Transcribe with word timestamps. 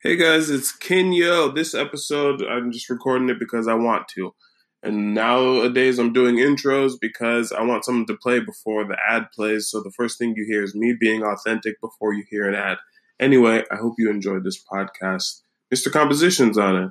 Hey 0.00 0.14
guys, 0.14 0.48
it's 0.48 0.72
Kenyo. 0.72 1.52
This 1.52 1.74
episode, 1.74 2.40
I'm 2.40 2.70
just 2.70 2.88
recording 2.88 3.30
it 3.30 3.40
because 3.40 3.66
I 3.66 3.74
want 3.74 4.06
to. 4.14 4.32
And 4.80 5.12
nowadays, 5.12 5.98
I'm 5.98 6.12
doing 6.12 6.36
intros 6.36 6.92
because 7.00 7.50
I 7.50 7.62
want 7.62 7.84
something 7.84 8.06
to 8.06 8.16
play 8.16 8.38
before 8.38 8.84
the 8.84 8.96
ad 9.10 9.26
plays. 9.34 9.68
So 9.68 9.80
the 9.82 9.90
first 9.90 10.16
thing 10.16 10.34
you 10.36 10.44
hear 10.46 10.62
is 10.62 10.72
me 10.72 10.94
being 11.00 11.24
authentic 11.24 11.80
before 11.80 12.14
you 12.14 12.22
hear 12.30 12.48
an 12.48 12.54
ad. 12.54 12.78
Anyway, 13.18 13.64
I 13.72 13.74
hope 13.74 13.94
you 13.98 14.08
enjoyed 14.08 14.44
this 14.44 14.62
podcast. 14.72 15.40
Mr. 15.74 15.90
Composition's 15.90 16.56
on 16.56 16.76
it. 16.76 16.90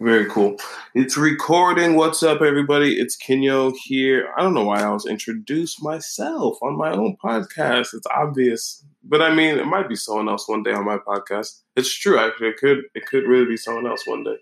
Very 0.00 0.26
cool. 0.26 0.56
It's 0.94 1.16
recording. 1.16 1.96
What's 1.96 2.22
up, 2.22 2.42
everybody? 2.42 2.98
It's 2.98 3.16
Kenyo 3.16 3.74
here. 3.84 4.28
I 4.36 4.42
don't 4.42 4.52
know 4.52 4.64
why 4.64 4.82
I 4.82 4.90
was 4.90 5.06
introduced 5.06 5.82
myself 5.82 6.58
on 6.62 6.76
my 6.76 6.92
own 6.92 7.16
podcast. 7.22 7.94
It's 7.94 8.06
obvious, 8.14 8.84
but 9.02 9.22
I 9.22 9.34
mean, 9.34 9.58
it 9.58 9.66
might 9.66 9.88
be 9.88 9.96
someone 9.96 10.28
else 10.28 10.48
one 10.48 10.62
day 10.62 10.72
on 10.72 10.84
my 10.84 10.98
podcast. 10.98 11.60
It's 11.76 11.92
true, 11.92 12.18
actually. 12.18 12.48
It 12.48 12.58
could, 12.58 12.82
it 12.94 13.06
could 13.06 13.24
really 13.24 13.46
be 13.46 13.56
someone 13.56 13.86
else 13.86 14.06
one 14.06 14.22
day, 14.22 14.36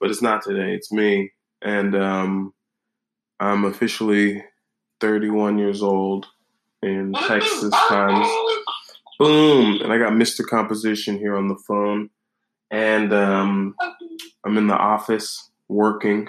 but 0.00 0.10
it's 0.10 0.22
not 0.22 0.42
today. 0.42 0.74
It's 0.74 0.90
me, 0.90 1.30
and 1.60 1.94
um, 1.94 2.54
I'm 3.38 3.66
officially 3.66 4.42
31 5.00 5.58
years 5.58 5.82
old 5.82 6.26
in 6.82 7.12
Texas 7.12 7.74
times. 7.88 8.28
Boom, 9.18 9.82
and 9.82 9.92
I 9.92 9.98
got 9.98 10.12
Mr. 10.12 10.46
Composition 10.46 11.18
here 11.18 11.36
on 11.36 11.48
the 11.48 11.58
phone 11.66 12.08
and 12.70 13.12
um, 13.12 13.74
I'm 14.44 14.56
in 14.58 14.66
the 14.66 14.76
office 14.76 15.50
working, 15.68 16.28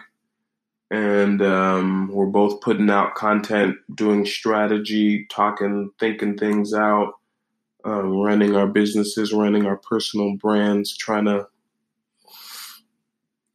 and 0.92 1.42
um, 1.42 2.10
we're 2.12 2.26
both 2.28 2.62
putting 2.62 2.90
out 2.90 3.16
content, 3.16 3.78
doing 3.94 4.26
strategy, 4.26 5.26
talking, 5.30 5.92
thinking 6.00 6.38
things 6.38 6.74
out, 6.74 7.14
um, 7.84 8.18
running 8.18 8.56
our 8.56 8.68
businesses, 8.68 9.34
running 9.34 9.66
our 9.66 9.78
personal 9.78 10.36
brands, 10.36 10.96
trying 10.96 11.26
to 11.26 11.48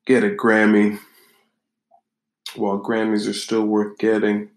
get 0.07 0.25
a 0.25 0.31
Grammy 0.31 0.99
while 2.57 2.83
Grammys 2.83 3.29
are 3.29 3.35
still 3.35 3.65
worth 3.65 3.99
getting, 3.99 4.51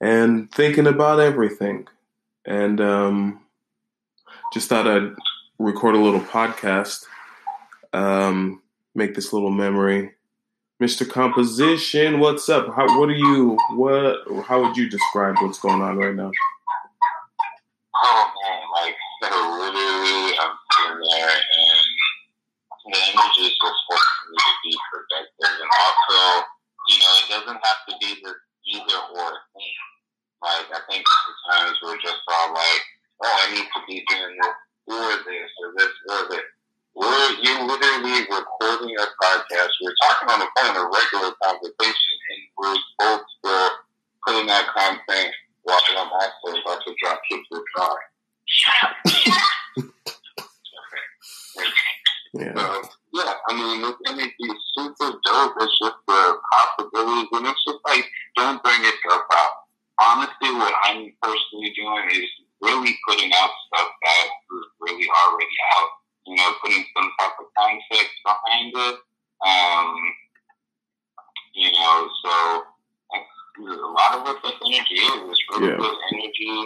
and 0.00 0.50
thinking 0.52 0.86
about 0.86 1.20
everything. 1.20 1.86
And 2.44 2.80
um, 2.80 3.40
just 4.52 4.68
thought 4.68 4.86
I'd 4.86 5.14
record 5.58 5.94
a 5.94 6.00
little 6.00 6.20
podcast 6.20 7.06
um, 7.96 8.62
make 8.94 9.14
this 9.14 9.32
little 9.32 9.50
memory. 9.50 10.12
Mr. 10.82 11.08
Composition, 11.08 12.20
what's 12.20 12.48
up? 12.50 12.68
How 12.74 12.84
what 13.00 13.08
are 13.08 13.16
you 13.16 13.56
what 13.72 14.20
how 14.44 14.60
would 14.60 14.76
you 14.76 14.90
describe 14.90 15.36
what's 15.40 15.58
going 15.58 15.80
on 15.80 15.96
right 15.96 16.14
now? 16.14 16.30
Oh 17.96 18.24
man, 18.44 18.60
like 18.76 18.96
literally 19.22 20.36
I'm 20.36 20.52
sitting 20.76 21.00
there 21.00 21.32
and 21.32 22.92
the 22.92 22.98
energy 23.08 23.48
is 23.48 23.56
just 23.56 23.80
forcing 23.88 24.28
me 24.30 24.36
to 24.36 24.52
be 24.68 24.76
productive 24.92 25.56
and 25.64 25.72
also, 25.80 26.44
you 26.92 26.98
know, 27.00 27.12
it 27.24 27.28
doesn't 27.32 27.60
have 27.64 27.80
to 27.88 27.94
be 27.98 28.20
this 28.20 28.36
either 28.68 29.00
or 29.16 29.32
thing. 29.56 29.80
Like 30.44 30.68
I 30.76 30.80
think 30.92 31.06
sometimes 31.08 31.78
we're 31.82 32.00
just 32.04 32.20
all 32.28 32.52
like, 32.52 32.84
Oh, 33.24 33.32
I 33.32 33.54
need 33.54 33.64
to 33.64 33.80
be 33.88 34.04
doing 34.12 34.36
this 34.36 34.56
or 34.92 35.08
this 35.24 35.50
or 35.64 35.72
this 35.72 35.92
or 36.12 36.28
this 36.28 36.44
we're, 36.96 37.30
you're 37.44 37.64
literally 37.68 38.24
recording 38.24 38.96
a 38.96 39.06
podcast. 39.20 39.72
We're 39.84 39.95
talking 40.06 40.30
on 40.30 40.38
the 40.40 40.46
phone, 40.54 40.76
a 40.76 40.84
regular 40.86 41.34
conversation, 41.42 42.14
and 42.30 42.40
we're 42.58 42.78
both 42.98 43.24
still 43.38 43.70
putting 44.26 44.46
that 44.46 44.66
content 44.74 45.34
while 45.62 45.80
I'm 45.98 46.10
actually 46.22 46.60
about 46.62 46.80
to 46.86 46.94
drop 47.02 47.20
kids 47.28 47.42
with 47.50 47.62
car. 47.76 47.98
yeah. 52.34 52.54
So, 52.54 52.82
yeah, 53.14 53.32
I 53.48 53.54
mean, 53.54 53.82
this 53.82 53.96
energy 54.06 54.34
is 54.38 54.62
super 54.76 55.10
dope. 55.24 55.54
It's 55.60 55.78
just 55.78 55.98
the 56.06 56.38
possibilities, 56.52 57.28
and 57.32 57.46
it's 57.46 57.64
just 57.66 57.80
like, 57.86 58.04
don't 58.36 58.62
bring 58.62 58.80
yourself 58.82 59.22
out. 59.32 59.54
Honestly, 59.98 60.52
what 60.54 60.74
I'm 60.84 61.12
personally 61.22 61.72
doing 61.74 62.04
is 62.12 62.28
really 62.60 62.94
putting 63.08 63.32
out 63.32 63.50
stuff 63.66 63.88
that 64.02 64.26
is 64.52 64.66
really 64.80 65.08
already 65.08 65.56
out 65.78 65.90
you 66.26 66.34
know, 66.34 66.52
putting 66.60 66.84
some 66.94 67.10
type 67.18 67.38
of 67.38 67.46
context 67.56 68.14
behind 68.24 68.72
it. 68.74 68.96
Um, 69.46 69.94
you 71.54 71.70
know, 71.72 72.08
so 72.24 72.62
a 74.16 74.24
lot 74.24 74.32
of 74.32 74.40
what 74.40 74.40
this 74.40 74.56
energy 74.64 74.96
is. 74.96 75.20
It's 75.28 75.44
really 75.52 75.68
yeah. 75.68 75.76
good 75.76 75.96
energy. 76.16 76.56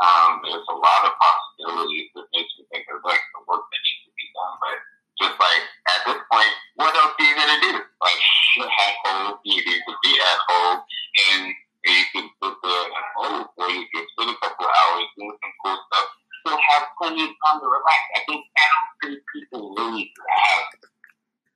Um, 0.00 0.42
there's 0.42 0.66
a 0.66 0.78
lot 0.78 1.02
of 1.06 1.12
possibilities 1.20 2.10
that 2.16 2.26
makes 2.32 2.50
me 2.58 2.64
think 2.72 2.88
of 2.90 3.04
like 3.04 3.20
the 3.36 3.40
work 3.46 3.62
that 3.62 3.80
needs 3.84 4.02
to 4.08 4.12
be 4.16 4.26
done. 4.32 4.54
But 4.58 4.76
just 5.20 5.36
like 5.38 5.62
at 5.86 6.00
this 6.08 6.20
point, 6.32 6.52
what 6.80 6.92
else 6.96 7.14
are 7.14 7.26
you 7.28 7.36
gonna 7.36 7.60
do? 7.60 7.74
Like 8.00 8.20
at 8.64 8.94
home, 9.04 9.38
you 9.44 9.60
need 9.60 9.82
to 9.86 9.94
be 10.02 10.12
at 10.18 10.40
home, 10.48 10.78
and 10.82 11.42
you 11.84 12.02
can 12.10 12.26
put 12.40 12.54
the 12.62 12.74
home, 13.18 13.46
or 13.54 13.68
you 13.70 13.84
can 13.92 14.04
spend 14.16 14.30
a 14.30 14.38
couple 14.40 14.66
hours 14.66 15.06
doing 15.14 15.36
some 15.38 15.54
cool 15.62 15.78
stuff. 15.78 16.08
Still 16.42 16.58
have 16.58 16.84
plenty 17.00 17.22
of 17.24 17.32
time 17.44 17.58
to 17.60 17.66
relax. 17.66 18.00
I 18.14 18.20
think 18.26 18.42
I 18.56 18.64
don't 18.72 18.90
think 19.00 19.16
people 19.32 19.74
really 19.78 20.12
grasp, 20.12 20.90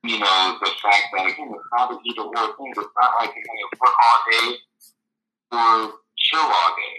you 0.03 0.17
know, 0.17 0.57
the 0.63 0.71
fact 0.81 1.11
that 1.13 1.27
again, 1.27 1.51
it's 1.51 1.69
not 1.75 1.91
an 1.91 1.99
either 2.03 2.25
or 2.25 2.47
thing. 2.55 2.71
It's 2.71 2.95
not 2.99 3.11
like 3.19 3.31
you're 3.35 3.47
going 3.47 3.63
to 3.63 3.77
work 3.79 3.95
all 3.99 4.19
day 4.31 4.59
or 5.51 5.93
chill 6.17 6.41
all 6.41 6.71
day. 6.75 6.97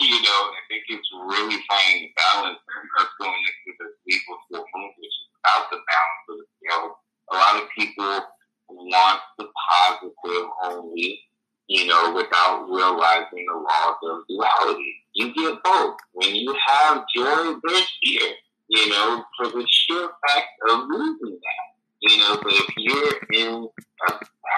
you 0.00 0.22
know, 0.22 0.40
I 0.54 0.60
think 0.68 0.84
it's 0.88 1.08
really 1.12 1.62
finding 1.68 2.12
balance 2.16 2.58
and 2.58 2.88
us 2.98 3.10
going 3.18 3.32
into 3.32 3.78
this 3.78 3.94
Libra 4.06 4.36
full 4.48 4.66
moon, 4.74 4.90
which 4.98 5.06
is 5.06 5.28
about 5.44 5.70
the 5.70 5.78
balance 5.78 6.24
of 6.30 6.36
the 6.38 6.46
scale. 6.58 6.98
A 7.30 7.34
lot 7.36 7.62
of 7.62 7.68
people 7.76 8.20
want 8.68 9.20
the 9.38 9.46
positive 9.54 10.48
only, 10.64 11.20
you 11.68 11.86
know, 11.86 12.12
without 12.14 12.66
realizing 12.68 13.46
the 13.46 13.58
laws 13.58 13.96
of 14.02 14.26
duality. 14.28 14.96
You 15.14 15.34
get 15.34 15.62
both. 15.62 15.96
When 16.12 16.34
you 16.34 16.54
have 16.66 17.04
joy, 17.14 17.54
there's 17.62 17.88
fear 18.02 18.34
you 18.70 18.88
know, 18.88 19.24
for 19.36 19.48
the 19.48 19.66
sheer 19.68 20.08
fact 20.28 20.48
of 20.70 20.84
losing 20.88 21.38
that. 21.40 21.70
You 22.02 22.18
know, 22.18 22.38
but 22.40 22.52
if 22.52 22.66
you're 22.76 23.12
in 23.32 23.68
a 24.08 24.12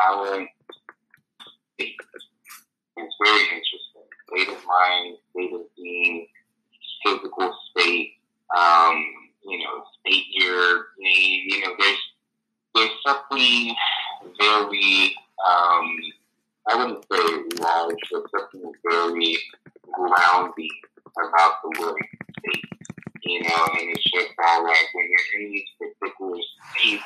balance 0.04 0.48
state, 1.74 1.96
it's 2.98 3.16
very 3.24 3.42
interesting. 3.42 4.06
State 4.28 4.48
of 4.48 4.64
mind, 4.66 5.16
state 5.30 5.52
of 5.54 5.62
being, 5.76 6.26
physical 7.04 7.56
state, 7.70 8.12
um, 8.56 9.02
you 9.44 9.58
know, 9.58 9.82
state 10.00 10.24
your 10.30 10.86
name, 10.98 11.40
you 11.48 11.60
know, 11.62 11.74
there's 11.78 11.98
there's 12.74 12.90
something 13.04 13.74
very 14.38 15.16
um 15.48 15.96
I 16.68 16.76
wouldn't 16.76 17.04
say 17.10 17.60
large, 17.60 17.96
but 18.12 18.30
something 19.22 19.36
grounding 19.92 20.68
about 21.16 21.54
the 21.62 21.80
word 21.80 21.96
state 22.38 22.72
you 23.24 23.40
know, 23.42 23.66
and 23.78 23.90
it's 23.90 24.10
just 24.10 24.30
all 24.44 24.64
like 24.64 24.88
when 24.94 25.06
you're 25.08 25.40
in 25.40 25.52
these 25.52 25.68
particular 25.78 26.38
states, 26.74 27.04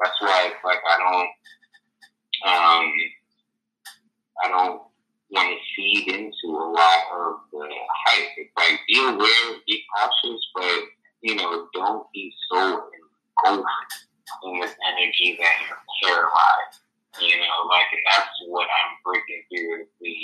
that's 0.00 0.20
why 0.20 0.46
it's 0.46 0.64
like 0.64 0.78
I 0.86 0.96
don't, 1.02 1.30
um, 2.46 2.92
I 4.44 4.48
don't 4.48 4.82
want 5.30 5.48
to 5.50 5.58
feed 5.74 6.08
into 6.08 6.56
a 6.56 6.66
lot 6.70 7.00
of 7.12 7.40
the 7.50 7.66
hype. 8.06 8.30
It's 8.36 8.52
like 8.56 8.78
be 8.86 9.02
aware, 9.02 9.58
be 9.66 9.82
cautious, 9.96 10.40
but 10.54 10.80
you 11.22 11.34
know, 11.34 11.66
don't 11.74 12.06
be 12.14 12.32
so 12.52 12.84
engulfed 13.44 14.06
in 14.44 14.60
this 14.60 14.74
energy 14.86 15.38
that 15.40 15.54
you're 15.66 15.82
paralyzed. 16.04 16.80
You 17.20 17.36
know, 17.36 17.66
like, 17.68 17.86
and 17.90 18.02
that's 18.06 18.30
what 18.46 18.68
I'm 18.70 18.94
breaking 19.04 19.42
through 19.50 19.86
the 20.00 20.14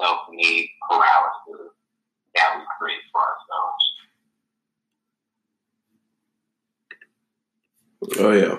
self-made 0.00 0.68
paralysis 0.88 1.72
that 2.34 2.56
we 2.56 2.64
create 2.78 3.02
for 3.12 3.20
ourselves. 3.20 3.84
Oh 8.18 8.32
yeah. 8.32 8.58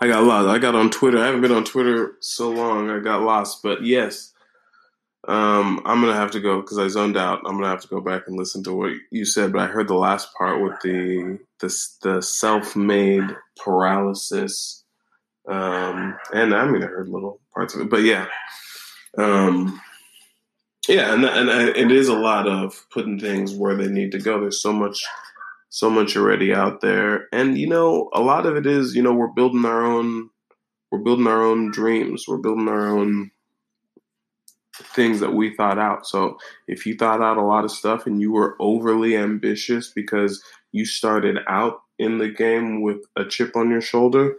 I 0.00 0.06
got 0.06 0.24
lost. 0.24 0.48
I 0.48 0.58
got 0.58 0.74
on 0.74 0.90
Twitter. 0.90 1.18
I 1.18 1.26
haven't 1.26 1.40
been 1.40 1.52
on 1.52 1.64
Twitter 1.64 2.16
so 2.20 2.50
long. 2.50 2.90
I 2.90 3.00
got 3.00 3.22
lost, 3.22 3.62
but 3.62 3.82
yes, 3.82 4.32
um, 5.26 5.80
I'm 5.84 6.00
gonna 6.00 6.14
have 6.14 6.30
to 6.32 6.40
go 6.40 6.60
because 6.60 6.78
I 6.78 6.86
zoned 6.88 7.16
out. 7.16 7.40
I'm 7.44 7.56
gonna 7.56 7.68
have 7.68 7.80
to 7.80 7.88
go 7.88 8.00
back 8.00 8.24
and 8.26 8.36
listen 8.36 8.62
to 8.64 8.72
what 8.72 8.92
you 9.10 9.24
said. 9.24 9.52
But 9.52 9.62
I 9.62 9.66
heard 9.66 9.88
the 9.88 9.94
last 9.94 10.28
part 10.34 10.62
with 10.62 10.74
the 10.82 11.38
the, 11.60 11.74
the 12.02 12.22
self-made 12.22 13.24
paralysis, 13.56 14.84
um, 15.48 16.16
and 16.32 16.54
I 16.54 16.66
mean 16.66 16.84
I 16.84 16.86
heard 16.86 17.08
little 17.08 17.40
parts 17.52 17.74
of 17.74 17.80
it. 17.80 17.90
But 17.90 18.02
yeah, 18.02 18.26
um, 19.18 19.80
yeah, 20.88 21.12
and 21.12 21.24
and 21.24 21.48
it 21.50 21.90
is 21.90 22.08
a 22.08 22.16
lot 22.16 22.48
of 22.48 22.86
putting 22.90 23.18
things 23.18 23.54
where 23.54 23.76
they 23.76 23.88
need 23.88 24.12
to 24.12 24.18
go. 24.18 24.40
There's 24.40 24.62
so 24.62 24.72
much 24.72 25.04
so 25.68 25.90
much 25.90 26.16
already 26.16 26.54
out 26.54 26.80
there. 26.80 27.28
And 27.32 27.58
you 27.58 27.68
know, 27.68 28.08
a 28.14 28.20
lot 28.20 28.46
of 28.46 28.56
it 28.56 28.66
is, 28.66 28.94
you 28.94 29.02
know, 29.02 29.12
we're 29.12 29.26
building 29.28 29.64
our 29.64 29.84
own 29.84 30.30
we're 30.90 31.00
building 31.00 31.26
our 31.26 31.42
own 31.42 31.70
dreams. 31.70 32.24
We're 32.28 32.38
building 32.38 32.68
our 32.68 32.86
own 32.86 33.30
things 34.74 35.20
that 35.20 35.32
we 35.32 35.54
thought 35.54 35.78
out. 35.78 36.06
So 36.06 36.38
if 36.68 36.86
you 36.86 36.96
thought 36.96 37.22
out 37.22 37.38
a 37.38 37.42
lot 37.42 37.64
of 37.64 37.70
stuff 37.70 38.06
and 38.06 38.20
you 38.20 38.32
were 38.32 38.56
overly 38.60 39.16
ambitious 39.16 39.90
because 39.94 40.42
you 40.72 40.84
started 40.84 41.38
out 41.48 41.80
in 41.98 42.18
the 42.18 42.28
game 42.28 42.82
with 42.82 43.04
a 43.16 43.24
chip 43.24 43.56
on 43.56 43.70
your 43.70 43.80
shoulder, 43.80 44.36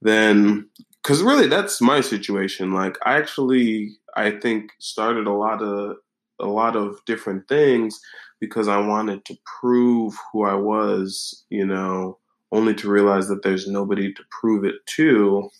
then 0.00 0.68
because 1.02 1.22
really 1.22 1.46
that's 1.46 1.80
my 1.80 2.00
situation. 2.00 2.72
Like 2.72 2.96
I 3.04 3.16
actually 3.16 3.96
I 4.16 4.32
think 4.32 4.72
started 4.78 5.26
a 5.26 5.32
lot 5.32 5.62
of 5.62 5.96
a 6.40 6.46
lot 6.46 6.74
of 6.74 7.04
different 7.04 7.46
things 7.48 8.00
because 8.40 8.66
I 8.66 8.78
wanted 8.78 9.24
to 9.26 9.36
prove 9.60 10.14
who 10.32 10.44
I 10.44 10.54
was, 10.54 11.44
you 11.50 11.66
know, 11.66 12.18
only 12.50 12.74
to 12.76 12.90
realize 12.90 13.28
that 13.28 13.42
there's 13.42 13.68
nobody 13.68 14.12
to 14.12 14.22
prove 14.30 14.64
it 14.64 14.76
to. 14.96 15.50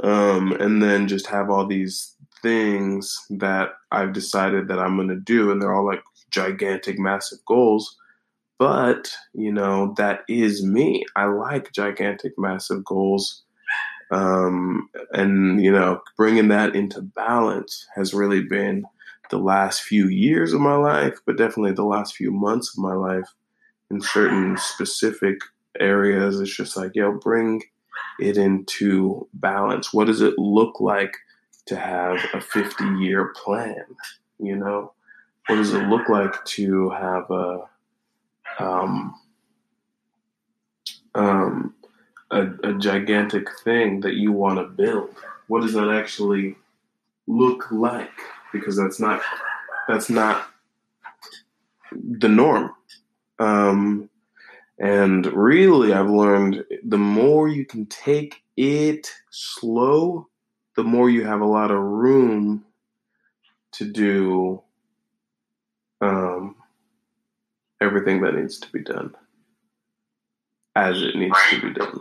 Um, 0.00 0.52
and 0.60 0.82
then 0.82 1.06
just 1.06 1.28
have 1.28 1.48
all 1.48 1.66
these 1.66 2.16
things 2.42 3.24
that 3.30 3.70
I've 3.92 4.12
decided 4.12 4.68
that 4.68 4.80
I'm 4.80 4.96
going 4.96 5.08
to 5.08 5.16
do, 5.16 5.50
and 5.50 5.62
they're 5.62 5.74
all 5.74 5.86
like 5.86 6.02
gigantic, 6.30 6.98
massive 6.98 7.38
goals. 7.46 7.96
But, 8.58 9.10
you 9.32 9.52
know, 9.52 9.94
that 9.96 10.20
is 10.28 10.64
me. 10.64 11.04
I 11.16 11.26
like 11.26 11.72
gigantic, 11.72 12.34
massive 12.36 12.84
goals. 12.84 13.43
Um, 14.10 14.88
and, 15.12 15.62
you 15.62 15.72
know, 15.72 16.00
bringing 16.16 16.48
that 16.48 16.74
into 16.76 17.02
balance 17.02 17.86
has 17.94 18.14
really 18.14 18.42
been 18.42 18.84
the 19.30 19.38
last 19.38 19.82
few 19.82 20.08
years 20.08 20.52
of 20.52 20.60
my 20.60 20.76
life, 20.76 21.18
but 21.26 21.36
definitely 21.38 21.72
the 21.72 21.84
last 21.84 22.14
few 22.14 22.30
months 22.30 22.76
of 22.76 22.82
my 22.82 22.94
life 22.94 23.32
in 23.90 24.00
certain 24.00 24.56
specific 24.56 25.38
areas. 25.80 26.40
It's 26.40 26.54
just 26.54 26.76
like, 26.76 26.92
yo, 26.94 27.12
bring 27.12 27.62
it 28.20 28.36
into 28.36 29.28
balance. 29.34 29.92
What 29.92 30.06
does 30.06 30.20
it 30.20 30.38
look 30.38 30.80
like 30.80 31.16
to 31.66 31.76
have 31.76 32.18
a 32.32 32.40
50 32.40 32.84
year 33.00 33.32
plan? 33.42 33.84
You 34.38 34.56
know, 34.56 34.92
what 35.46 35.56
does 35.56 35.72
it 35.72 35.88
look 35.88 36.08
like 36.08 36.44
to 36.44 36.90
have 36.90 37.30
a, 37.30 37.58
um, 38.58 39.14
um, 41.14 41.73
a, 42.34 42.70
a 42.70 42.72
gigantic 42.74 43.48
thing 43.60 44.00
that 44.00 44.14
you 44.14 44.32
want 44.32 44.58
to 44.58 44.64
build? 44.64 45.14
What 45.46 45.62
does 45.62 45.72
that 45.74 45.88
actually 45.88 46.56
look 47.26 47.70
like? 47.70 48.10
Because 48.52 48.76
that's 48.76 49.00
not 49.00 49.22
that's 49.88 50.10
not 50.10 50.48
the 51.92 52.28
norm. 52.28 52.74
Um, 53.38 54.08
and 54.78 55.26
really, 55.26 55.92
I've 55.92 56.10
learned 56.10 56.64
the 56.84 56.98
more 56.98 57.48
you 57.48 57.64
can 57.64 57.86
take 57.86 58.42
it 58.56 59.12
slow, 59.30 60.28
the 60.76 60.84
more 60.84 61.10
you 61.10 61.24
have 61.24 61.40
a 61.40 61.46
lot 61.46 61.70
of 61.70 61.78
room 61.78 62.64
to 63.72 63.84
do 63.84 64.62
um, 66.00 66.56
everything 67.80 68.20
that 68.22 68.34
needs 68.34 68.58
to 68.58 68.70
be 68.72 68.80
done 68.80 69.14
as 70.76 71.02
it 71.02 71.16
needs 71.16 71.38
to 71.50 71.60
be 71.60 71.72
done. 71.72 72.00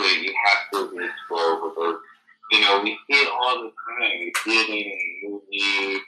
You 0.00 0.32
have 0.46 0.62
to 0.72 0.96
be 0.96 1.06
slow 1.28 1.68
because, 1.68 2.00
you 2.52 2.60
know, 2.60 2.80
we 2.82 2.98
see 3.06 3.20
it 3.20 3.28
all 3.28 3.62
the 3.62 3.70
time. 3.70 4.18
We 4.20 4.32
see 4.44 4.56
it 4.56 4.68
in 4.68 5.30
movies, 5.30 6.00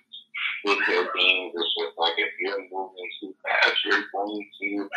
video 0.64 1.08
games. 1.12 1.52
It's 1.54 1.74
just 1.76 1.98
like 1.98 2.14
if 2.16 2.32
you're 2.40 2.64
moving 2.72 3.10
too 3.20 3.34
fast, 3.44 3.76
you're 3.84 4.04
going 4.12 4.48
to 4.60 4.88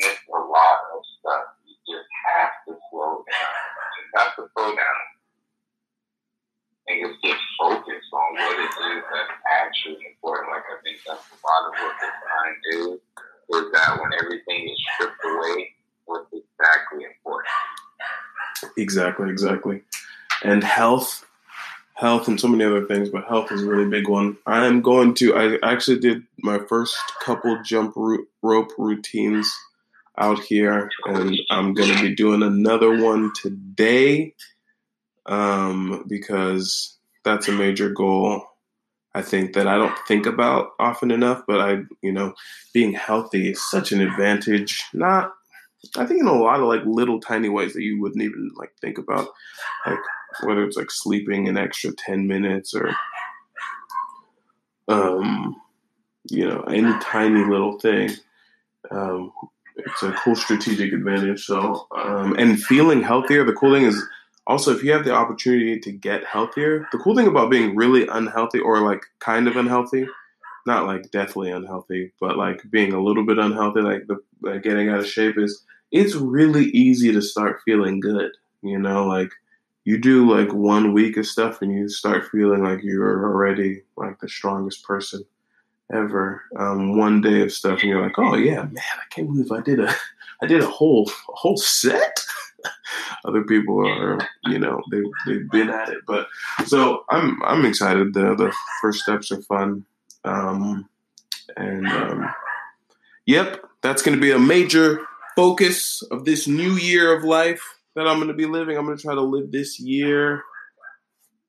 miss 0.00 0.18
a 0.28 0.38
lot 0.38 0.78
of 0.94 1.02
stuff. 1.18 1.44
You 1.66 1.74
just 1.88 2.08
have 2.30 2.52
to 2.68 2.78
slow 2.90 3.24
down. 3.26 3.54
You 3.98 4.02
have 4.18 4.36
to 4.36 4.44
slow 4.54 4.70
down 4.70 5.00
and 6.86 7.00
just 7.00 7.22
get 7.22 7.36
focused 7.58 8.12
on 8.12 8.34
what 8.34 8.58
it 8.60 8.74
is 8.94 9.02
that's 9.08 9.34
actually 9.50 10.04
important. 10.04 10.52
Like 10.52 10.68
I 10.68 10.76
think 10.84 10.98
that's 11.06 11.24
a 11.32 11.38
lot 11.40 11.62
of 11.68 11.72
what 11.80 11.94
the 12.00 12.08
do 12.70 13.00
is 13.56 13.72
that 13.72 14.00
when 14.00 14.12
everything 14.20 14.68
is 14.68 14.78
stripped 14.94 15.24
away, 15.24 15.72
what's 16.04 16.28
exactly 16.32 17.04
important. 17.04 17.52
Exactly, 18.76 19.30
exactly. 19.30 19.82
And 20.42 20.62
health 20.62 21.24
health 21.94 22.28
and 22.28 22.40
so 22.40 22.48
many 22.48 22.64
other 22.64 22.84
things, 22.84 23.08
but 23.08 23.24
health 23.24 23.52
is 23.52 23.62
a 23.62 23.66
really 23.66 23.88
big 23.88 24.08
one. 24.08 24.36
I 24.46 24.66
am 24.66 24.82
going 24.82 25.14
to, 25.14 25.34
I 25.34 25.58
actually 25.62 26.00
did 26.00 26.24
my 26.38 26.58
first 26.58 26.96
couple 27.22 27.62
jump 27.62 27.94
rope 28.42 28.72
routines 28.76 29.52
out 30.18 30.40
here, 30.40 30.90
and 31.06 31.36
I'm 31.50 31.72
going 31.72 31.94
to 31.94 32.02
be 32.02 32.14
doing 32.14 32.42
another 32.42 33.02
one 33.02 33.32
today 33.40 34.34
um, 35.26 36.04
because 36.08 36.96
that's 37.24 37.48
a 37.48 37.52
major 37.52 37.90
goal. 37.90 38.44
I 39.14 39.22
think 39.22 39.54
that 39.54 39.68
I 39.68 39.76
don't 39.76 39.96
think 40.08 40.26
about 40.26 40.70
often 40.80 41.12
enough, 41.12 41.44
but 41.46 41.60
I, 41.60 41.82
you 42.02 42.12
know, 42.12 42.34
being 42.72 42.92
healthy 42.92 43.50
is 43.50 43.70
such 43.70 43.92
an 43.92 44.00
advantage. 44.00 44.82
Not, 44.92 45.32
I 45.96 46.06
think 46.06 46.20
in 46.20 46.26
a 46.26 46.32
lot 46.32 46.60
of 46.60 46.66
like 46.66 46.82
little 46.84 47.20
tiny 47.20 47.48
ways 47.48 47.74
that 47.74 47.82
you 47.82 48.00
wouldn't 48.00 48.22
even 48.22 48.50
like 48.56 48.72
think 48.80 48.98
about, 48.98 49.28
like 49.86 49.98
whether 50.44 50.64
it's 50.64 50.76
like 50.76 50.90
sleeping 50.90 51.48
an 51.48 51.56
extra 51.56 51.92
10 51.92 52.26
minutes 52.26 52.74
or 52.74 52.94
um 54.88 55.56
you 56.30 56.46
know 56.46 56.60
any 56.62 56.92
tiny 57.00 57.44
little 57.44 57.78
thing 57.78 58.10
um 58.90 59.32
it's 59.76 60.02
a 60.02 60.12
cool 60.12 60.36
strategic 60.36 60.92
advantage. 60.92 61.44
So 61.44 61.86
um 61.96 62.34
and 62.38 62.60
feeling 62.62 63.02
healthier 63.02 63.44
the 63.44 63.52
cool 63.52 63.72
thing 63.72 63.84
is 63.84 64.02
also 64.46 64.74
if 64.74 64.82
you 64.82 64.92
have 64.92 65.04
the 65.04 65.14
opportunity 65.14 65.78
to 65.80 65.92
get 65.92 66.24
healthier 66.24 66.86
the 66.92 66.98
cool 66.98 67.14
thing 67.14 67.26
about 67.26 67.50
being 67.50 67.74
really 67.76 68.06
unhealthy 68.08 68.60
or 68.60 68.80
like 68.80 69.04
kind 69.20 69.48
of 69.48 69.56
unhealthy 69.56 70.06
not 70.66 70.86
like 70.86 71.10
deathly 71.10 71.50
unhealthy 71.50 72.12
but 72.20 72.36
like 72.36 72.62
being 72.70 72.92
a 72.92 73.02
little 73.02 73.24
bit 73.24 73.38
unhealthy 73.38 73.80
like 73.80 74.06
the 74.06 74.18
like 74.42 74.62
getting 74.62 74.88
out 74.88 74.98
of 74.98 75.06
shape 75.06 75.38
is 75.38 75.64
it's 75.94 76.14
really 76.14 76.66
easy 76.66 77.12
to 77.12 77.22
start 77.22 77.60
feeling 77.64 78.00
good 78.00 78.32
you 78.62 78.78
know 78.78 79.06
like 79.06 79.30
you 79.84 79.98
do 79.98 80.30
like 80.30 80.52
one 80.52 80.92
week 80.92 81.16
of 81.16 81.26
stuff 81.26 81.60
and 81.60 81.72
you 81.72 81.88
start 81.88 82.28
feeling 82.30 82.64
like 82.64 82.82
you're 82.82 83.24
already 83.24 83.82
like 83.96 84.18
the 84.18 84.28
strongest 84.28 84.82
person 84.82 85.24
ever. 85.92 86.42
Um, 86.56 86.96
one 86.96 87.20
day 87.20 87.42
of 87.42 87.52
stuff 87.52 87.80
and 87.80 87.90
you're 87.90 88.02
like, 88.02 88.18
oh 88.18 88.34
yeah, 88.34 88.62
man, 88.62 88.78
I 88.78 89.04
can't 89.10 89.28
believe 89.28 89.52
I 89.52 89.60
did 89.60 89.80
a, 89.80 89.94
I 90.42 90.46
did 90.46 90.62
a 90.62 90.66
whole 90.66 91.08
a 91.08 91.32
whole 91.32 91.56
set. 91.56 92.24
Other 93.26 93.42
people 93.42 93.86
are, 93.86 94.18
you 94.44 94.58
know, 94.58 94.82
they 94.90 95.02
they've 95.26 95.50
been 95.50 95.70
at 95.70 95.90
it, 95.90 95.98
but 96.06 96.28
so 96.66 97.04
I'm 97.10 97.42
I'm 97.42 97.64
excited. 97.64 98.14
The 98.14 98.34
the 98.34 98.54
first 98.80 99.00
steps 99.00 99.30
are 99.32 99.42
fun, 99.42 99.84
um, 100.24 100.88
and 101.56 101.86
um, 101.86 102.34
yep, 103.26 103.62
that's 103.82 104.02
going 104.02 104.16
to 104.16 104.20
be 104.20 104.30
a 104.30 104.38
major 104.38 105.06
focus 105.36 106.02
of 106.10 106.24
this 106.24 106.46
new 106.46 106.72
year 106.72 107.16
of 107.16 107.24
life 107.24 107.62
that 107.94 108.06
I'm 108.06 108.16
going 108.16 108.28
to 108.28 108.34
be 108.34 108.46
living. 108.46 108.76
I'm 108.76 108.84
going 108.84 108.96
to 108.96 109.02
try 109.02 109.14
to 109.14 109.20
live 109.20 109.50
this 109.52 109.78
year 109.78 110.42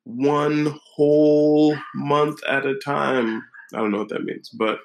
one 0.04 0.78
whole 0.96 1.76
month 1.96 2.40
at 2.48 2.66
a 2.66 2.76
time. 2.76 3.44
I 3.74 3.78
don't 3.78 3.92
know 3.92 4.00
what 4.00 4.10
that 4.10 4.24
means, 4.24 4.50
but 4.50 4.80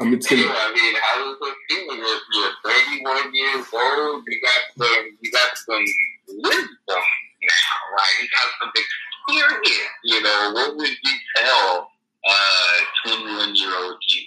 I 0.00 0.04
mean, 0.04 0.14
it's 0.14 0.26
gonna, 0.30 0.42
I 0.42 0.72
mean, 0.74 0.94
how 1.00 1.24
does 1.24 1.38
it 1.40 1.56
feel? 1.68 1.96
You're, 1.96 2.20
you're 2.32 2.52
31 2.64 3.34
years 3.34 3.66
old. 3.72 4.22
You 4.26 4.40
got 4.42 4.86
some, 4.86 5.18
you 5.20 5.32
got 5.32 5.56
some 5.56 5.84
wisdom 6.28 6.68
now, 6.88 7.78
right? 7.96 8.14
You 8.22 8.28
got 8.28 8.48
some 8.60 8.72
experience. 8.76 9.88
You 10.04 10.22
know, 10.22 10.50
what 10.54 10.76
would 10.76 10.90
you 10.90 11.18
tell 11.36 11.90
uh, 12.28 13.08
21 13.08 13.56
year 13.56 13.74
old 13.76 13.96
you? 14.06 14.22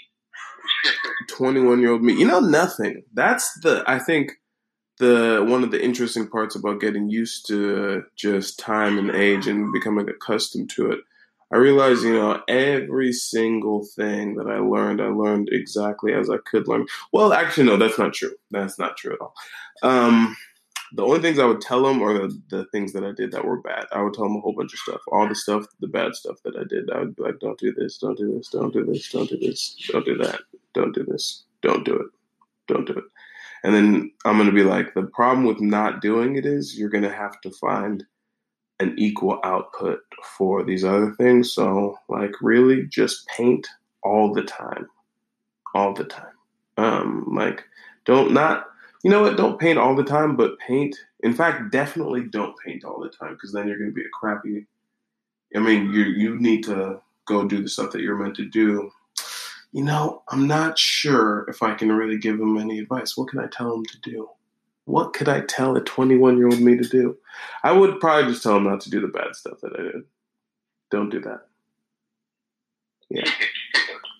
21 1.28 1.80
year 1.80 1.92
old 1.92 2.04
me. 2.04 2.14
You 2.14 2.28
know, 2.28 2.40
nothing. 2.40 3.04
That's 3.14 3.52
the, 3.62 3.84
I 3.88 4.00
think, 4.00 4.34
the 5.00 5.44
one 5.48 5.64
of 5.64 5.72
the 5.72 5.84
interesting 5.84 6.28
parts 6.28 6.56
about 6.56 6.80
getting 6.80 7.10
used 7.10 7.48
to 7.48 8.04
just 8.16 8.60
time 8.60 9.00
and 9.00 9.10
age 9.12 9.48
and 9.48 9.74
becoming 9.74 10.08
accustomed 10.08 10.70
to 10.72 10.92
it. 10.92 11.00
I 11.52 11.58
realized, 11.58 12.04
you 12.04 12.14
know, 12.14 12.42
every 12.48 13.12
single 13.12 13.86
thing 13.96 14.36
that 14.36 14.48
I 14.48 14.60
learned, 14.60 15.02
I 15.02 15.08
learned 15.08 15.50
exactly 15.52 16.14
as 16.14 16.30
I 16.30 16.38
could 16.50 16.68
learn. 16.68 16.86
Well, 17.12 17.34
actually, 17.34 17.66
no, 17.66 17.78
that's 17.78 18.00
not 18.00 18.14
true. 18.14 18.34
That's 18.52 18.80
not 18.80 18.96
true 18.96 19.14
at 19.14 19.20
all. 19.20 19.34
Um, 19.84 20.38
the 20.94 21.04
only 21.04 21.20
things 21.20 21.40
I 21.40 21.46
would 21.46 21.62
tell 21.62 21.84
them 21.84 22.02
are 22.02 22.14
the, 22.14 22.42
the 22.50 22.66
things 22.66 22.94
that 22.94 23.04
I 23.04 23.12
did 23.12 23.32
that 23.32 23.44
were 23.46 23.62
bad. 23.62 23.86
I 23.92 24.02
would 24.02 24.14
tell 24.14 24.26
them 24.26 24.38
a 24.38 24.40
whole 24.40 24.54
bunch 24.54 24.74
of 24.74 24.80
stuff. 24.80 25.02
All 25.12 25.28
the 25.28 25.36
stuff, 25.36 25.66
the 25.80 25.88
bad 25.88 26.16
stuff 26.16 26.38
that 26.44 26.56
I 26.56 26.64
did, 26.64 26.90
I 26.92 27.00
would 27.00 27.16
be 27.16 27.24
like, 27.24 27.40
don't 27.40 27.60
do 27.60 27.74
this, 27.74 27.98
don't 27.98 28.18
do 28.18 28.34
this, 28.34 28.50
don't 28.50 28.74
do 28.74 28.86
this, 28.86 29.10
don't 29.10 29.30
do 29.30 29.38
this, 29.38 29.76
don't 29.90 30.06
do 30.06 30.18
that, 30.18 30.42
don't 30.74 30.94
do 30.94 31.04
this, 31.04 31.44
don't 31.62 31.86
do 31.86 31.96
it, 31.96 32.08
don't 32.68 32.86
do 32.86 32.94
it. 32.94 33.04
And 33.64 33.76
then 33.76 34.12
I'm 34.26 34.38
going 34.38 34.50
to 34.50 34.56
be 34.56 34.64
like, 34.64 34.94
the 34.94 35.04
problem 35.04 35.46
with 35.46 35.62
not 35.62 36.02
doing 36.02 36.36
it 36.36 36.46
is 36.46 36.78
you're 36.78 36.90
going 36.90 37.04
to 37.04 37.14
have 37.14 37.40
to 37.42 37.52
find 37.52 38.04
an 38.80 38.96
equal 38.98 39.40
output 39.44 40.00
for 40.38 40.64
these 40.64 40.84
other 40.84 41.12
things. 41.12 41.54
So, 41.54 42.00
like, 42.10 42.32
really 42.42 42.84
just 42.88 43.28
paint 43.28 43.68
all 44.04 44.34
the 44.34 44.42
time. 44.42 44.88
All 45.76 45.94
the 45.94 46.06
time. 46.06 46.34
Um, 46.78 47.28
like, 47.36 47.64
don't 48.06 48.34
not, 48.34 48.66
you 49.04 49.12
know 49.12 49.22
what, 49.22 49.38
don't 49.38 49.60
paint 49.60 49.78
all 49.78 49.96
the 49.96 50.04
time, 50.04 50.36
but 50.36 50.58
paint. 50.58 50.96
In 51.20 51.34
fact, 51.34 51.72
definitely 51.72 52.24
don't 52.24 52.56
paint 52.66 52.84
all 52.84 53.00
the 53.00 53.10
time 53.10 53.34
because 53.34 53.54
then 53.54 53.68
you're 53.68 53.78
going 53.78 53.92
to 53.92 53.96
be 53.96 54.02
a 54.02 54.10
crappy 54.10 54.66
I 55.56 55.60
mean, 55.60 55.92
you 55.92 56.04
you 56.04 56.40
need 56.40 56.64
to 56.66 57.02
go 57.26 57.48
do 57.48 57.62
the 57.62 57.70
stuff 57.70 57.92
that 57.92 58.02
you're 58.02 58.18
meant 58.18 58.36
to 58.36 58.46
do. 58.46 58.92
You 59.72 59.84
know, 59.84 60.24
I'm 60.30 60.48
not 60.48 60.78
sure 60.78 61.46
if 61.48 61.64
I 61.64 61.74
can 61.76 61.92
really 61.92 62.18
give 62.18 62.40
him 62.40 62.58
any 62.58 62.80
advice. 62.80 63.16
What 63.16 63.30
can 63.30 63.40
I 63.40 63.48
tell 63.48 63.74
him 63.74 63.86
to 63.86 64.00
do? 64.02 64.30
What 64.86 65.14
could 65.14 65.30
I 65.30 65.42
tell 65.42 65.78
a 65.78 65.82
21 65.82 66.38
year 66.38 66.48
old 66.48 66.60
me 66.60 66.78
to 66.78 66.88
do? 66.88 67.18
I 67.64 67.72
would 67.72 68.00
probably 68.00 68.32
just 68.32 68.44
tell 68.44 68.58
him 68.58 68.66
not 68.66 68.82
to 68.82 68.90
do 68.90 69.00
the 69.00 69.08
bad 69.08 69.36
stuff 69.36 69.60
that 69.62 69.74
I 69.78 69.84
did. 69.84 70.04
Don't 70.90 71.10
do 71.10 71.22
that. 71.22 71.48
Yeah. 73.10 73.30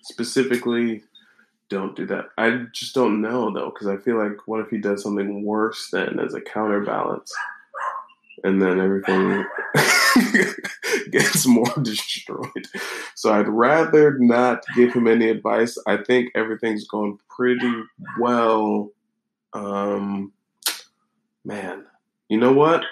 Specifically, 0.02 1.02
don't 1.68 1.96
do 1.96 2.06
that. 2.06 2.26
I 2.38 2.66
just 2.72 2.94
don't 2.94 3.20
know 3.20 3.52
though, 3.52 3.70
because 3.70 3.88
I 3.88 3.96
feel 3.96 4.16
like 4.16 4.46
what 4.46 4.60
if 4.60 4.70
he 4.70 4.78
does 4.78 5.02
something 5.02 5.42
worse 5.44 5.88
then 5.90 6.18
as 6.20 6.34
a 6.34 6.40
counterbalance? 6.40 7.32
And 8.44 8.60
then 8.60 8.80
everything 8.80 9.44
gets 11.12 11.46
more 11.46 11.72
destroyed. 11.82 12.66
So 13.14 13.32
I'd 13.32 13.48
rather 13.48 14.18
not 14.18 14.64
give 14.74 14.92
him 14.92 15.06
any 15.06 15.28
advice. 15.28 15.78
I 15.86 15.98
think 15.98 16.30
everything's 16.34 16.86
going 16.86 17.18
pretty 17.28 17.82
well. 18.18 18.90
Um, 19.52 20.32
man, 21.44 21.84
you 22.28 22.38
know 22.38 22.52
what? 22.52 22.84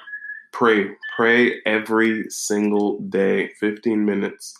Pray. 0.52 0.90
Pray 1.16 1.60
every 1.66 2.30
single 2.30 3.00
day, 3.00 3.48
15 3.58 4.04
minutes 4.04 4.56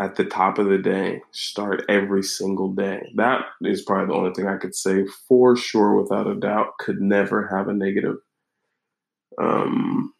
at 0.00 0.16
the 0.16 0.24
top 0.24 0.58
of 0.58 0.66
the 0.66 0.78
day. 0.78 1.20
Start 1.30 1.84
every 1.88 2.22
single 2.22 2.72
day. 2.72 3.12
That 3.16 3.42
is 3.62 3.82
probably 3.82 4.06
the 4.06 4.18
only 4.18 4.34
thing 4.34 4.48
I 4.48 4.56
could 4.56 4.74
say 4.74 5.06
for 5.28 5.56
sure, 5.56 6.00
without 6.00 6.26
a 6.26 6.34
doubt, 6.34 6.78
could 6.78 7.00
never 7.00 7.46
have 7.48 7.68
a 7.68 7.74
negative 7.74 8.16
um, 9.38 10.12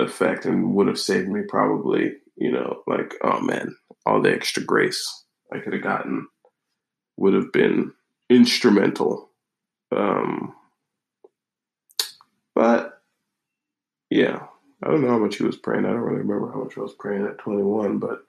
effect 0.00 0.44
and 0.44 0.74
would 0.74 0.86
have 0.86 0.98
saved 0.98 1.28
me 1.28 1.42
probably, 1.48 2.14
you 2.36 2.50
know, 2.50 2.82
like, 2.86 3.14
oh 3.22 3.40
man, 3.40 3.74
all 4.04 4.20
the 4.20 4.32
extra 4.32 4.62
grace 4.62 5.24
I 5.52 5.58
could 5.58 5.72
have 5.72 5.82
gotten 5.82 6.28
would 7.16 7.34
have 7.34 7.52
been 7.52 7.92
instrumental. 8.28 9.30
Um, 9.94 10.54
but 12.54 13.02
yeah, 14.10 14.46
I 14.82 14.88
don't 14.88 15.02
know 15.02 15.08
how 15.08 15.18
much 15.18 15.36
he 15.36 15.44
was 15.44 15.56
praying. 15.56 15.84
I 15.84 15.90
don't 15.90 16.00
really 16.00 16.18
remember 16.22 16.52
how 16.52 16.62
much 16.64 16.76
I 16.76 16.80
was 16.80 16.94
praying 16.98 17.26
at 17.26 17.38
21, 17.38 17.98
but 17.98 18.20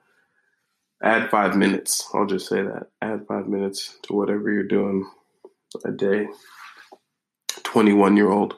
add 1.03 1.29
five 1.29 1.55
minutes. 1.55 2.09
I'll 2.13 2.25
just 2.25 2.47
say 2.47 2.61
that. 2.61 2.87
Add 3.01 3.27
five 3.27 3.47
minutes 3.47 3.97
to 4.03 4.13
whatever 4.13 4.51
you're 4.51 4.63
doing 4.63 5.09
a 5.85 5.91
day. 5.91 6.27
21 7.63 8.15
year 8.15 8.31
old 8.31 8.55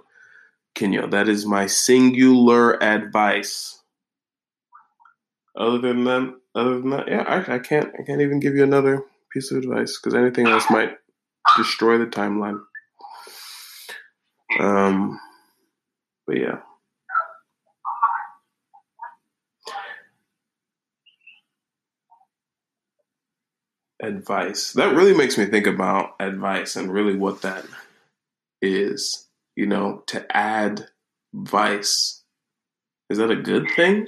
Kenyo. 0.76 1.10
That 1.10 1.28
is 1.28 1.46
my 1.46 1.68
singular 1.68 2.82
advice. 2.82 3.82
Other 5.58 5.80
than 5.80 6.04
that, 6.06 6.36
other 6.56 6.80
than 6.80 6.90
that, 6.92 7.08
yeah, 7.08 7.22
I, 7.24 7.56
I 7.56 7.60
can't. 7.60 7.92
I 8.00 8.04
can't 8.04 8.22
even 8.22 8.40
give 8.40 8.56
you 8.56 8.64
another 8.64 9.04
piece 9.34 9.52
of 9.52 9.58
advice 9.58 9.98
because 9.98 10.16
anything 10.16 10.48
else 10.48 10.70
might 10.70 10.98
destroy 11.58 11.98
the 11.98 12.06
timeline. 12.06 12.60
Um, 14.60 15.20
but 16.26 16.38
yeah. 16.38 16.60
advice. 24.02 24.74
That 24.74 24.96
really 24.96 25.14
makes 25.14 25.38
me 25.38 25.46
think 25.46 25.68
about 25.68 26.16
advice 26.20 26.76
and 26.76 26.92
really 26.92 27.16
what 27.16 27.42
that 27.42 27.66
is. 28.62 29.29
You 29.60 29.66
know, 29.66 30.04
to 30.08 30.26
add 30.32 30.88
vice. 31.34 32.24
Is 33.10 33.18
that 33.18 33.30
a 33.30 33.36
good 33.36 33.70
thing? 33.76 34.08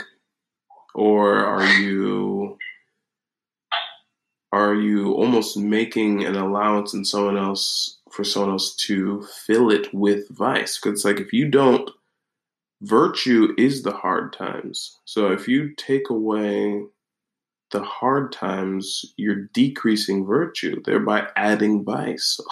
Or 0.96 1.44
are 1.44 1.66
you 1.82 2.58
are 4.54 4.74
you 4.74 5.12
almost 5.12 5.58
making 5.58 6.24
an 6.24 6.38
allowance 6.38 6.94
in 6.94 7.04
someone 7.04 7.38
else 7.38 7.98
for 8.10 8.24
someone 8.24 8.52
else 8.52 8.74
to 8.88 9.28
fill 9.46 9.70
it 9.70 9.94
with 9.94 10.30
vice? 10.30 10.80
Because 10.80 11.04
like 11.04 11.20
if 11.20 11.34
you 11.34 11.50
don't 11.50 11.92
virtue 12.82 13.54
is 13.58 13.84
the 13.84 13.92
hard 13.92 14.32
times. 14.32 15.00
So 15.04 15.34
if 15.34 15.50
you 15.50 15.76
take 15.76 16.10
away 16.10 16.86
the 17.72 17.82
hard 17.84 18.32
times, 18.32 19.04
you're 19.18 19.48
decreasing 19.54 20.26
virtue, 20.26 20.82
thereby 20.86 21.28
adding 21.36 21.84
vice. 21.84 22.40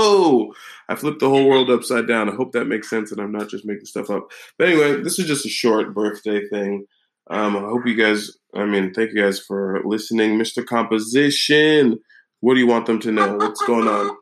Oh, 0.00 0.52
I 0.88 0.94
flipped 0.94 1.20
the 1.20 1.28
whole 1.28 1.48
world 1.48 1.70
upside 1.70 2.06
down. 2.06 2.28
I 2.30 2.34
hope 2.34 2.52
that 2.52 2.66
makes 2.66 2.88
sense 2.88 3.10
and 3.12 3.20
I'm 3.20 3.32
not 3.32 3.48
just 3.48 3.64
making 3.66 3.86
stuff 3.86 4.10
up. 4.10 4.30
But 4.58 4.68
anyway, 4.68 5.02
this 5.02 5.18
is 5.18 5.26
just 5.26 5.44
a 5.46 5.48
short 5.48 5.92
birthday 5.94 6.46
thing. 6.48 6.86
Um, 7.30 7.56
I 7.56 7.60
hope 7.60 7.86
you 7.86 7.94
guys, 7.96 8.30
I 8.54 8.64
mean, 8.64 8.92
thank 8.94 9.12
you 9.12 9.22
guys 9.22 9.38
for 9.40 9.80
listening. 9.84 10.38
Mr. 10.38 10.64
Composition, 10.64 11.98
what 12.40 12.54
do 12.54 12.60
you 12.60 12.66
want 12.66 12.86
them 12.86 13.00
to 13.00 13.12
know? 13.12 13.36
What's 13.36 13.62
going 13.64 13.88
on? 13.88 14.16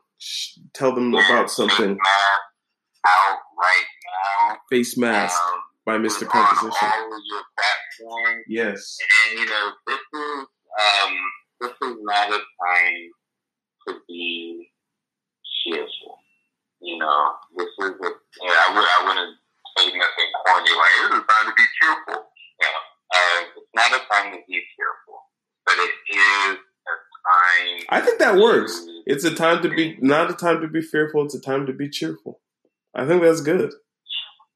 Tell 0.73 0.93
them 0.93 1.13
about 1.13 1.49
something. 1.51 1.91
Out 3.07 3.37
right 3.57 3.85
now. 4.49 4.57
Face 4.69 4.97
mask 4.97 5.39
Um, 5.53 5.59
by 5.85 5.97
Mr. 5.97 6.27
Composition. 6.27 6.89
All 8.05 8.17
of 8.17 8.23
your 8.23 8.43
platforms. 8.45 8.45
Yes. 8.47 8.97
And 9.29 9.39
you 9.39 9.45
know, 9.45 9.71
this 9.87 9.99
is 10.13 10.45
um, 10.77 11.13
this 11.61 11.71
is 11.71 11.95
not 12.01 12.29
a 12.29 12.39
time 12.39 13.09
to 13.87 13.93
be 14.07 14.69
cheerful. 15.63 16.17
You 16.81 16.97
know, 16.99 17.33
this 17.57 17.67
is 17.67 17.91
a. 17.91 18.09
You 18.41 18.47
know, 18.47 18.53
I 18.53 18.73
would 18.73 18.85
I 18.85 19.07
wouldn't 19.07 19.37
say 19.77 19.85
nothing 19.85 20.29
corny 20.45 20.71
like 20.75 20.93
this 21.01 21.19
is 21.19 21.25
time 21.27 21.45
to 21.45 21.53
be 21.55 21.67
cheerful. 21.81 22.23
You 22.61 22.67
know, 22.67 22.83
uh, 23.13 23.43
it's 23.57 23.73
not 23.75 23.91
a 23.91 24.01
time 24.11 24.31
to 24.33 24.39
be 24.47 24.61
cheerful, 24.75 25.19
but 25.65 25.75
it 25.77 25.93
is 26.13 26.57
a 26.57 26.95
time. 27.27 27.85
I 27.89 28.01
think 28.01 28.19
that 28.19 28.35
works. 28.35 28.85
It's 29.05 29.23
a 29.23 29.33
time 29.33 29.61
to 29.63 29.69
be 29.69 29.97
not 30.01 30.29
a 30.29 30.33
time 30.33 30.61
to 30.61 30.67
be 30.67 30.81
fearful, 30.81 31.25
it's 31.25 31.35
a 31.35 31.41
time 31.41 31.65
to 31.65 31.73
be 31.73 31.89
cheerful. 31.89 32.41
I 32.93 33.05
think 33.05 33.21
that's 33.21 33.41
good. 33.41 33.73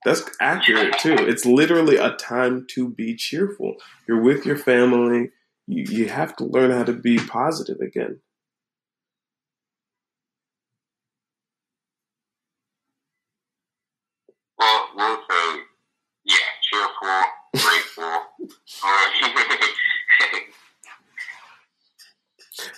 That's 0.04 0.24
accurate 0.40 0.98
too. 1.00 1.14
It's 1.14 1.46
literally 1.46 1.98
a 1.98 2.12
time 2.14 2.66
to 2.72 2.90
be 2.90 3.16
cheerful. 3.16 3.76
You're 4.08 4.22
with 4.22 4.46
your 4.46 4.58
family. 4.58 5.30
You, 5.68 5.84
you 5.84 6.10
have 6.10 6.36
to 6.38 6.46
learn 6.46 6.72
how 6.72 6.84
to 6.84 6.94
be 6.94 7.18
positive 7.18 7.80
again. 7.80 8.20
Well, 14.58 14.90
we'll 14.96 15.18
say, 15.30 15.60
yeah, 16.26 16.36
cheerful, 16.64 17.22
grateful. 17.56 18.22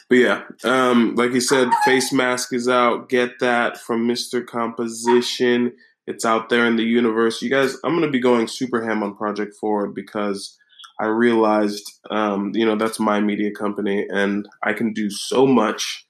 But 0.10 0.16
yeah, 0.18 0.44
um, 0.64 1.16
like 1.16 1.32
you 1.32 1.42
said, 1.42 1.70
face 1.86 2.14
mask 2.14 2.54
is 2.54 2.70
out. 2.70 3.10
Get 3.10 3.40
that 3.40 3.80
from 3.80 4.08
Mr. 4.08 4.46
Composition. 4.46 5.74
It's 6.06 6.26
out 6.26 6.50
there 6.50 6.66
in 6.66 6.76
the 6.76 6.84
universe. 6.84 7.42
You 7.42 7.50
guys, 7.50 7.78
I'm 7.84 7.96
gonna 7.96 8.12
be 8.12 8.20
going 8.20 8.48
super 8.48 8.84
ham 8.84 9.04
on 9.04 9.16
Project 9.16 9.56
Forward 9.56 9.94
because 9.94 10.58
I 11.00 11.06
realized, 11.06 11.92
um, 12.12 12.52
you 12.54 12.66
know, 12.66 12.76
that's 12.76 13.00
my 13.00 13.20
media 13.20 13.52
company, 13.52 14.06
and 14.10 14.48
I 14.64 14.74
can 14.74 14.94
do 14.94 15.10
so 15.10 15.48
much, 15.48 16.06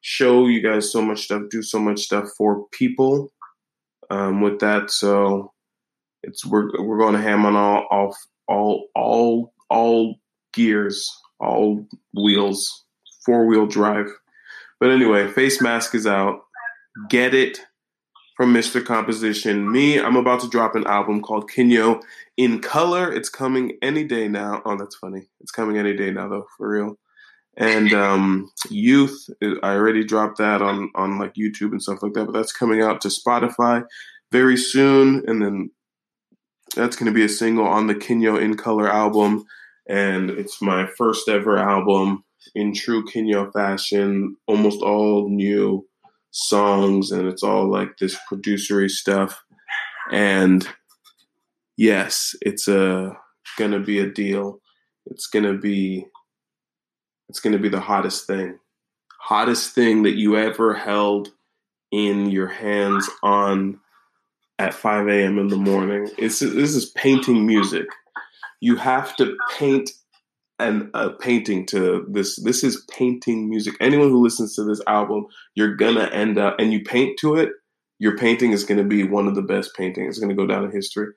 show 0.00 0.46
you 0.46 0.62
guys 0.62 0.90
so 0.92 1.00
much 1.00 1.22
stuff, 1.22 1.42
do 1.50 1.62
so 1.62 1.78
much 1.78 2.00
stuff 2.00 2.28
for 2.36 2.66
people 2.72 3.32
um, 4.10 4.40
with 4.40 4.60
that. 4.60 4.90
So 4.90 5.52
it's 6.22 6.44
we're 6.44 6.70
we're 6.82 6.98
going 6.98 7.14
to 7.14 7.20
ham 7.20 7.46
on 7.46 7.56
all 7.56 7.86
all 7.90 8.16
all 8.48 8.88
all 8.94 9.52
all 9.70 10.16
gears, 10.52 11.10
all 11.40 11.86
wheels, 12.14 12.84
four 13.24 13.46
wheel 13.46 13.66
drive. 13.66 14.08
But 14.80 14.90
anyway, 14.90 15.28
face 15.28 15.60
mask 15.60 15.94
is 15.94 16.06
out. 16.06 16.40
Get 17.08 17.34
it 17.34 17.60
from 18.36 18.52
Mr. 18.52 18.84
Composition. 18.84 19.70
Me, 19.72 19.98
I'm 19.98 20.16
about 20.16 20.40
to 20.40 20.48
drop 20.48 20.74
an 20.74 20.86
album 20.86 21.22
called 21.22 21.50
Kenyo 21.50 22.02
in 22.36 22.60
color. 22.60 23.10
It's 23.10 23.30
coming 23.30 23.78
any 23.82 24.04
day 24.04 24.28
now. 24.28 24.62
Oh, 24.64 24.76
that's 24.76 24.96
funny. 24.96 25.26
It's 25.40 25.50
coming 25.50 25.78
any 25.78 25.96
day 25.96 26.10
now, 26.10 26.28
though, 26.28 26.46
for 26.56 26.68
real. 26.68 26.98
And 27.56 27.92
um, 27.94 28.50
Youth, 28.68 29.28
I 29.42 29.74
already 29.74 30.04
dropped 30.04 30.38
that 30.38 30.60
on 30.62 30.90
on 30.94 31.18
like 31.18 31.34
YouTube 31.34 31.72
and 31.72 31.82
stuff 31.82 32.02
like 32.02 32.12
that. 32.12 32.26
But 32.26 32.32
that's 32.32 32.52
coming 32.52 32.82
out 32.82 33.00
to 33.02 33.08
Spotify 33.08 33.84
very 34.30 34.56
soon, 34.56 35.24
and 35.26 35.40
then 35.40 35.70
that's 36.74 36.96
going 36.96 37.10
to 37.10 37.16
be 37.16 37.24
a 37.24 37.28
single 37.28 37.66
on 37.66 37.86
the 37.86 37.94
Kenyo 37.94 38.40
in 38.40 38.56
color 38.56 38.88
album. 38.88 39.46
And 39.88 40.30
it's 40.30 40.60
my 40.60 40.86
first 40.98 41.28
ever 41.28 41.56
album 41.56 42.24
in 42.54 42.74
true 42.74 43.04
Kenyo 43.04 43.52
fashion, 43.52 44.36
almost 44.46 44.82
all 44.82 45.30
new 45.30 45.86
songs, 46.30 47.10
and 47.10 47.28
it's 47.28 47.42
all 47.42 47.70
like 47.70 47.96
this 47.98 48.16
producery 48.30 48.88
stuff. 48.88 49.42
And 50.12 50.66
yes, 51.76 52.34
it's 52.42 52.68
a 52.68 53.16
gonna 53.58 53.80
be 53.80 53.98
a 53.98 54.10
deal. 54.10 54.60
It's 55.06 55.26
gonna 55.26 55.54
be 55.54 56.06
it's 57.28 57.40
gonna 57.40 57.58
be 57.58 57.68
the 57.68 57.80
hottest 57.80 58.26
thing. 58.26 58.58
Hottest 59.20 59.74
thing 59.74 60.02
that 60.04 60.16
you 60.16 60.36
ever 60.36 60.74
held 60.74 61.32
in 61.90 62.30
your 62.30 62.48
hands 62.48 63.08
on 63.22 63.80
at 64.58 64.74
5 64.74 65.08
a.m. 65.08 65.38
in 65.38 65.48
the 65.48 65.56
morning. 65.56 66.08
It's 66.18 66.40
this 66.40 66.74
is 66.74 66.90
painting 66.90 67.46
music. 67.46 67.86
You 68.60 68.76
have 68.76 69.16
to 69.16 69.36
paint 69.58 69.90
and 70.58 70.90
a 70.94 71.10
painting 71.10 71.66
to 71.66 72.06
this. 72.10 72.36
This 72.42 72.64
is 72.64 72.84
painting 72.90 73.48
music. 73.48 73.74
Anyone 73.80 74.10
who 74.10 74.22
listens 74.22 74.54
to 74.56 74.64
this 74.64 74.80
album, 74.86 75.26
you're 75.54 75.76
gonna 75.76 76.06
end 76.06 76.38
up 76.38 76.56
and 76.58 76.72
you 76.72 76.82
paint 76.82 77.18
to 77.20 77.36
it. 77.36 77.50
Your 77.98 78.16
painting 78.16 78.52
is 78.52 78.64
gonna 78.64 78.84
be 78.84 79.02
one 79.04 79.26
of 79.26 79.34
the 79.34 79.42
best 79.42 79.74
paintings. 79.76 80.16
It's 80.16 80.18
gonna 80.18 80.34
go 80.34 80.46
down 80.46 80.64
in 80.64 80.70
history 80.70 81.08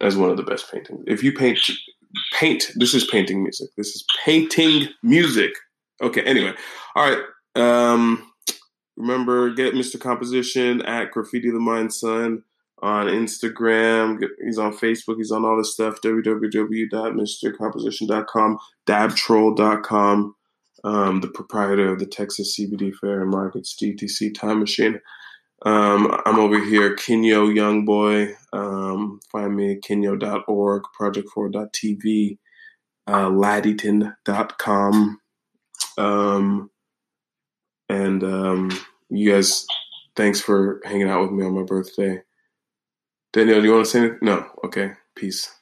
as 0.00 0.16
one 0.16 0.30
of 0.30 0.36
the 0.36 0.42
best 0.42 0.70
paintings. 0.70 1.04
If 1.06 1.22
you 1.22 1.32
paint, 1.32 1.60
paint. 2.38 2.70
This 2.76 2.94
is 2.94 3.04
painting 3.04 3.42
music. 3.42 3.70
This 3.76 3.88
is 3.88 4.04
painting 4.24 4.88
music. 5.02 5.52
Okay. 6.02 6.22
Anyway, 6.22 6.54
all 6.96 7.10
right. 7.10 7.22
Um, 7.56 8.30
remember, 8.96 9.50
get 9.50 9.74
Mr. 9.74 10.00
Composition 10.00 10.82
at 10.82 11.10
Graffiti 11.10 11.50
the 11.50 11.60
Mind 11.60 11.92
Son 11.92 12.42
on 12.82 13.06
Instagram. 13.06 14.20
He's 14.42 14.58
on 14.58 14.76
Facebook. 14.76 15.18
He's 15.18 15.30
on 15.30 15.44
all 15.44 15.56
this 15.56 15.74
stuff. 15.74 16.00
www.mrcomposition.com, 16.02 18.58
dabtroll.com. 18.86 20.34
Um, 20.82 21.20
the 21.20 21.28
proprietor 21.28 21.92
of 21.92 21.98
the 21.98 22.06
Texas 22.06 22.58
CBD 22.58 22.94
Fair 22.94 23.20
and 23.20 23.30
Markets 23.30 23.76
DTC 23.80 24.34
Time 24.34 24.60
Machine. 24.60 24.98
Um, 25.66 26.18
I'm 26.24 26.38
over 26.38 26.58
here, 26.64 26.96
Kenyo 26.96 27.54
Young 27.54 27.84
Boy. 27.84 28.34
Um, 28.54 29.20
find 29.30 29.54
me 29.54 29.72
at 29.72 29.82
kenyo.org, 29.82 30.82
project4.tv, 30.98 32.38
uh, 33.06 33.28
laddyton.com. 33.28 35.20
Um, 35.98 36.70
and 37.90 38.24
um, 38.24 38.70
you 39.10 39.32
guys, 39.32 39.66
thanks 40.16 40.40
for 40.40 40.80
hanging 40.86 41.10
out 41.10 41.20
with 41.22 41.32
me 41.32 41.44
on 41.44 41.54
my 41.54 41.64
birthday. 41.64 42.22
Danielle, 43.32 43.60
do 43.60 43.66
you 43.68 43.72
want 43.74 43.84
to 43.86 43.90
say 43.90 43.98
anything? 44.00 44.18
No. 44.22 44.46
Okay. 44.64 44.92
Peace. 45.14 45.59